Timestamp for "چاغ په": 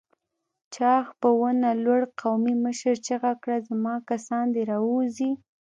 0.73-1.29